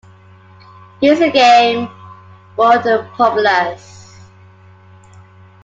[0.99, 1.87] ‘Here’s a game!’
[2.57, 4.17] roared the populace.